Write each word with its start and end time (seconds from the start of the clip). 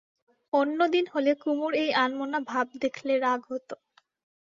অন্য 0.53 0.79
দিন 0.93 1.05
হলে 1.13 1.31
কুমুর 1.41 1.71
এই 1.75 1.91
আনমনা 2.03 2.39
ভাব 2.47 2.67
দেখলে 2.83 3.13
রাগ 3.19 3.41
হত। 3.49 3.69